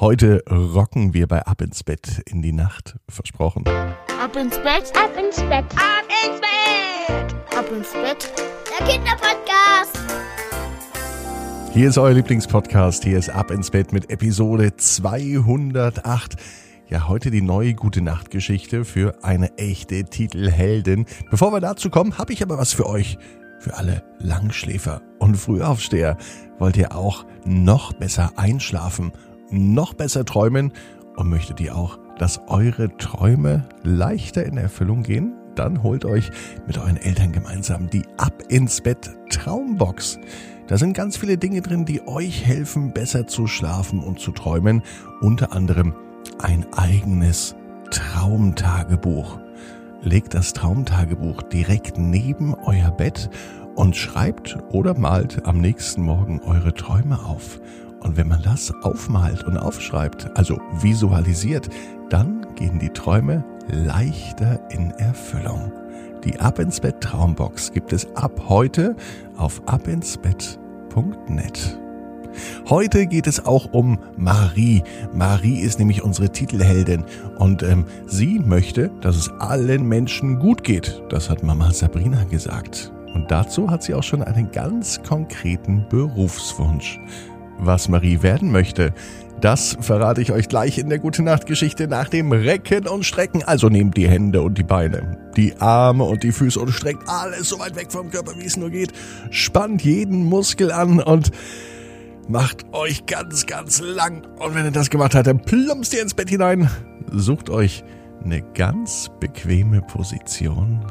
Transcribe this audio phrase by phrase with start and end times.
[0.00, 2.96] Heute rocken wir bei Ab ins Bett in die Nacht.
[3.10, 3.64] Versprochen.
[3.68, 8.32] Ab ins Bett, ab ins Bett, ab ins Bett, ab ins Bett.
[8.70, 9.98] Der Kinderpodcast.
[11.74, 13.04] Hier ist euer Lieblingspodcast.
[13.04, 16.36] Hier ist Ab ins Bett mit Episode 208.
[16.88, 21.04] Ja, heute die neue Gute Nacht Geschichte für eine echte Titelheldin.
[21.30, 23.18] Bevor wir dazu kommen, habe ich aber was für euch.
[23.58, 26.16] Für alle Langschläfer und Frühaufsteher.
[26.58, 29.12] Wollt ihr auch noch besser einschlafen,
[29.50, 30.72] noch besser träumen
[31.16, 35.34] und möchtet ihr auch, dass eure Träume leichter in Erfüllung gehen?
[35.54, 36.30] Dann holt euch
[36.66, 40.18] mit euren Eltern gemeinsam die Ab ins Bett Traumbox.
[40.68, 44.82] Da sind ganz viele Dinge drin, die euch helfen, besser zu schlafen und zu träumen.
[45.20, 45.94] Unter anderem
[46.38, 47.56] ein eigenes
[47.90, 49.38] Traumtagebuch.
[50.02, 53.28] Legt das Traumtagebuch direkt neben euer Bett
[53.74, 57.60] und schreibt oder malt am nächsten Morgen eure Träume auf.
[58.00, 61.68] Und wenn man das aufmalt und aufschreibt, also visualisiert,
[62.08, 65.72] dann gehen die Träume leichter in Erfüllung.
[66.24, 68.96] Die Ab ins Bett Traumbox gibt es ab heute
[69.36, 71.80] auf abinsbett.net.
[72.68, 74.82] Heute geht es auch um Marie.
[75.12, 77.04] Marie ist nämlich unsere Titelheldin
[77.38, 81.02] und ähm, sie möchte, dass es allen Menschen gut geht.
[81.08, 82.92] Das hat Mama Sabrina gesagt.
[83.14, 87.00] Und dazu hat sie auch schon einen ganz konkreten Berufswunsch.
[87.62, 88.94] Was Marie werden möchte,
[89.40, 93.42] das verrate ich euch gleich in der Gute Nacht Geschichte nach dem Recken und Strecken.
[93.42, 97.48] Also nehmt die Hände und die Beine, die Arme und die Füße und streckt alles
[97.48, 98.92] so weit weg vom Körper, wie es nur geht.
[99.30, 101.30] Spannt jeden Muskel an und
[102.28, 104.26] macht euch ganz, ganz lang.
[104.38, 106.68] Und wenn ihr das gemacht habt, dann plumpst ihr ins Bett hinein.
[107.10, 107.82] Sucht euch
[108.22, 110.84] eine ganz bequeme Position.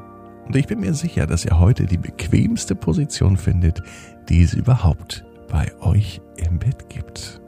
[0.48, 3.84] Und ich bin mir sicher, dass ihr heute die bequemste Position findet,
[4.28, 7.42] die es überhaupt bei euch im Bett gibt.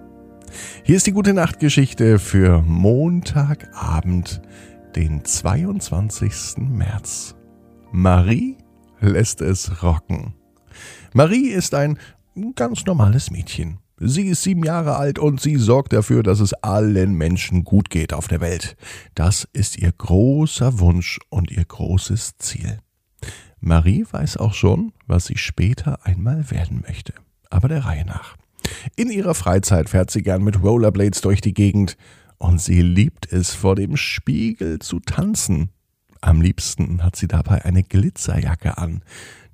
[0.84, 4.42] Hier ist die gute Nachtgeschichte für Montagabend,
[4.96, 6.58] den 22.
[6.58, 7.36] März.
[7.92, 8.58] Marie
[9.00, 10.34] lässt es rocken.
[11.14, 11.98] Marie ist ein
[12.56, 13.80] ganz normales Mädchen.
[13.98, 18.14] Sie ist sieben Jahre alt und sie sorgt dafür, dass es allen Menschen gut geht
[18.14, 18.76] auf der Welt.
[19.14, 22.80] Das ist ihr großer Wunsch und ihr großes Ziel.
[23.60, 27.14] Marie weiß auch schon, was sie später einmal werden möchte.
[27.52, 28.36] Aber der Reihe nach.
[28.96, 31.98] In ihrer Freizeit fährt sie gern mit Rollerblades durch die Gegend
[32.38, 35.70] und sie liebt es, vor dem Spiegel zu tanzen.
[36.22, 39.04] Am liebsten hat sie dabei eine Glitzerjacke an.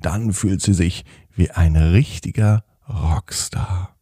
[0.02, 1.03] Dann fühlt sie sich
[1.35, 3.96] wie ein richtiger Rockstar.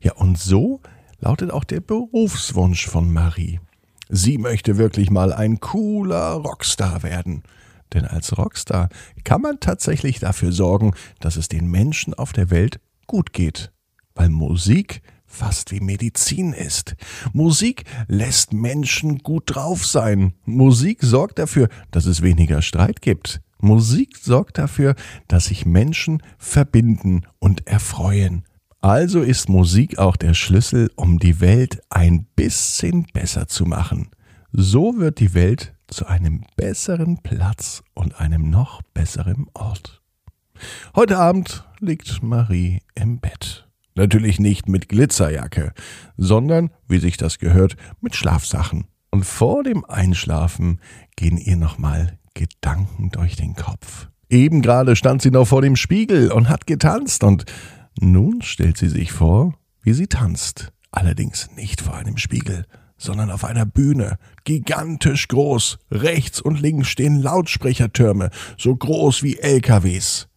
[0.00, 0.80] Ja, und so
[1.18, 3.60] lautet auch der Berufswunsch von Marie.
[4.08, 7.42] Sie möchte wirklich mal ein cooler Rockstar werden.
[7.92, 8.88] Denn als Rockstar
[9.24, 13.72] kann man tatsächlich dafür sorgen, dass es den Menschen auf der Welt gut geht.
[14.14, 15.02] Weil Musik
[15.34, 16.94] fast wie Medizin ist.
[17.32, 20.34] Musik lässt Menschen gut drauf sein.
[20.44, 23.40] Musik sorgt dafür, dass es weniger Streit gibt.
[23.58, 24.94] Musik sorgt dafür,
[25.26, 28.44] dass sich Menschen verbinden und erfreuen.
[28.80, 34.10] Also ist Musik auch der Schlüssel, um die Welt ein bisschen besser zu machen.
[34.52, 40.03] So wird die Welt zu einem besseren Platz und einem noch besseren Ort.
[40.94, 43.68] Heute Abend liegt Marie im Bett.
[43.94, 45.72] Natürlich nicht mit Glitzerjacke,
[46.16, 48.86] sondern, wie sich das gehört, mit Schlafsachen.
[49.10, 50.80] Und vor dem Einschlafen
[51.16, 54.08] gehen ihr nochmal Gedanken durch den Kopf.
[54.28, 57.44] Eben gerade stand sie noch vor dem Spiegel und hat getanzt und
[58.00, 60.72] nun stellt sie sich vor, wie sie tanzt.
[60.90, 62.66] Allerdings nicht vor einem Spiegel,
[62.96, 65.78] sondern auf einer Bühne, gigantisch groß.
[65.90, 70.28] Rechts und links stehen Lautsprechertürme, so groß wie LKWs.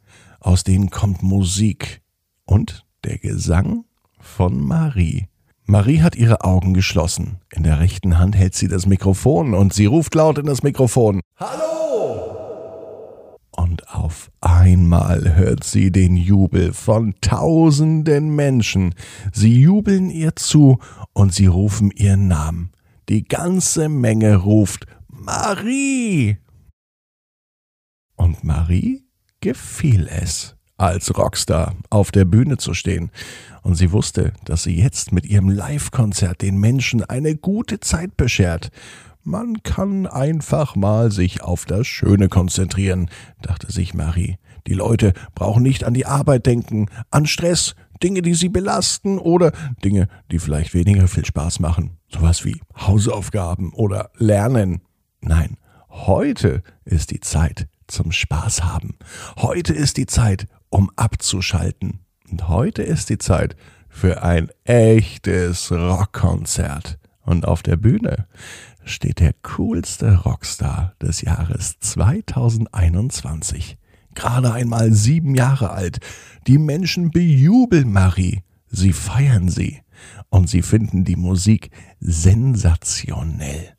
[0.47, 2.01] Aus denen kommt Musik
[2.45, 3.83] und der Gesang
[4.17, 5.27] von Marie.
[5.65, 7.39] Marie hat ihre Augen geschlossen.
[7.53, 11.19] In der rechten Hand hält sie das Mikrofon und sie ruft laut in das Mikrofon.
[11.35, 13.27] Hallo!
[13.51, 18.95] Und auf einmal hört sie den Jubel von tausenden Menschen.
[19.33, 20.79] Sie jubeln ihr zu
[21.11, 22.71] und sie rufen ihren Namen.
[23.09, 26.37] Die ganze Menge ruft Marie.
[28.15, 29.06] Und Marie
[29.47, 33.11] gefiel es, als Rockstar auf der Bühne zu stehen.
[33.61, 38.71] Und sie wusste, dass sie jetzt mit ihrem Live-Konzert den Menschen eine gute Zeit beschert.
[39.23, 43.09] Man kann einfach mal sich auf das Schöne konzentrieren,
[43.41, 44.37] dachte sich Marie.
[44.67, 47.73] Die Leute brauchen nicht an die Arbeit denken, an Stress,
[48.03, 51.97] Dinge, die sie belasten oder Dinge, die vielleicht weniger viel Spaß machen.
[52.09, 54.81] Sowas wie Hausaufgaben oder Lernen.
[55.21, 55.55] Nein,
[55.89, 58.97] heute ist die Zeit zum Spaß haben.
[59.37, 61.99] Heute ist die Zeit, um abzuschalten.
[62.29, 63.55] Und heute ist die Zeit
[63.89, 66.99] für ein echtes Rockkonzert.
[67.21, 68.27] Und auf der Bühne
[68.85, 73.77] steht der coolste Rockstar des Jahres 2021.
[74.15, 75.99] Gerade einmal sieben Jahre alt.
[76.47, 78.43] Die Menschen bejubeln Marie.
[78.67, 79.81] Sie feiern sie.
[80.29, 81.69] Und sie finden die Musik
[81.99, 83.75] sensationell.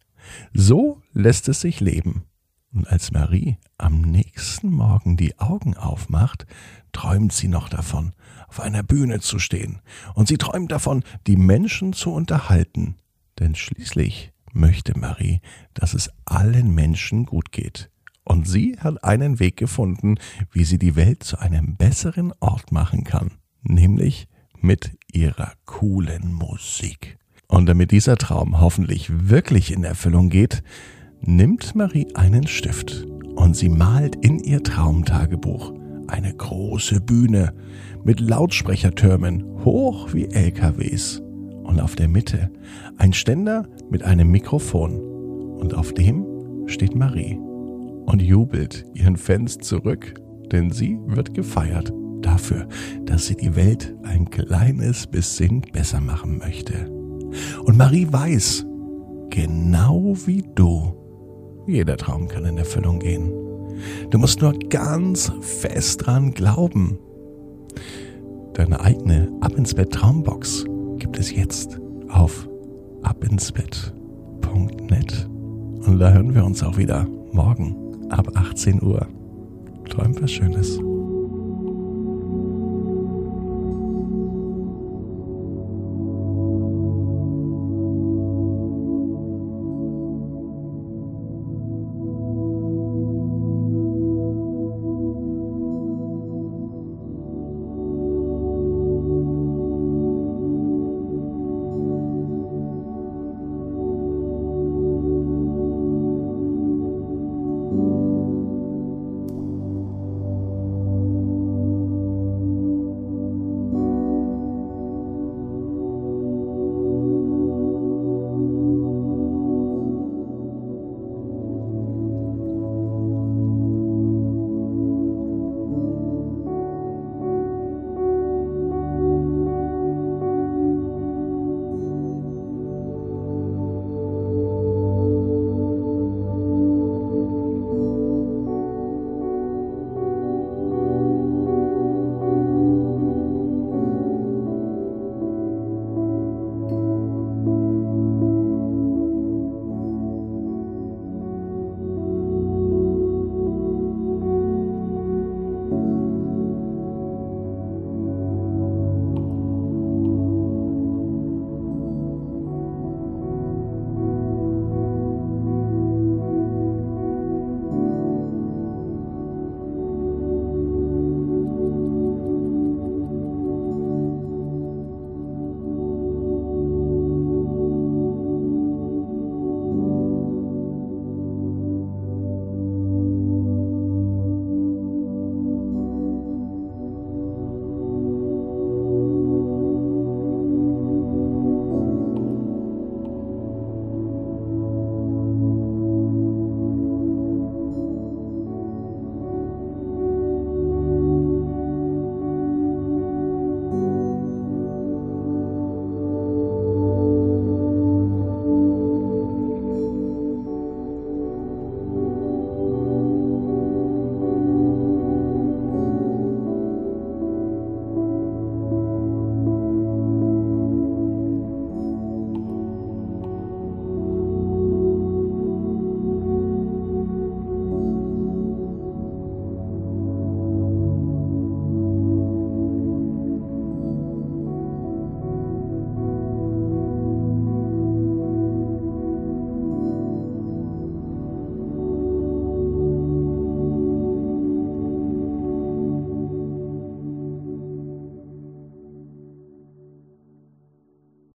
[0.53, 2.25] So lässt es sich leben.
[2.73, 6.47] Und als Marie am nächsten Morgen die Augen aufmacht,
[6.93, 8.13] träumt sie noch davon,
[8.47, 9.81] auf einer Bühne zu stehen.
[10.15, 12.97] Und sie träumt davon, die Menschen zu unterhalten.
[13.39, 15.41] Denn schließlich möchte Marie,
[15.75, 17.91] dass es allen Menschen gut geht.
[18.25, 20.17] Und sie hat einen Weg gefunden,
[20.53, 23.33] wie sie die Welt zu einem besseren Ort machen kann.
[23.63, 24.29] Nämlich
[24.61, 27.19] mit ihrer coolen Musik.
[27.47, 30.63] Und damit dieser Traum hoffentlich wirklich in Erfüllung geht,
[31.21, 35.73] nimmt Marie einen Stift und sie malt in ihr Traumtagebuch
[36.07, 37.53] eine große Bühne
[38.05, 41.23] mit Lautsprechertürmen hoch wie LKWs
[41.65, 42.51] und auf der Mitte
[42.97, 44.99] ein Ständer mit einem Mikrofon
[45.59, 46.25] und auf dem
[46.67, 47.39] steht Marie
[48.07, 50.15] und jubelt ihren Fans zurück,
[50.51, 51.93] denn sie wird gefeiert
[52.23, 52.67] dafür,
[53.05, 56.91] dass sie die Welt ein kleines bisschen besser machen möchte.
[57.65, 58.67] Und Marie weiß,
[59.31, 60.98] genau wie du,
[61.69, 63.33] jeder Traum kann in Erfüllung gehen.
[64.11, 66.99] Du musst nur ganz fest dran glauben.
[68.55, 70.65] Deine eigene Ab ins Bett Traumbox
[70.99, 72.49] gibt es jetzt auf
[73.03, 75.29] abinsbett.net.
[75.87, 77.77] Und da hören wir uns auch wieder morgen
[78.11, 79.07] ab 18 Uhr.
[79.89, 80.79] Träum was Schönes.